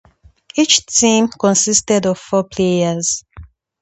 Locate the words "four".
2.17-2.45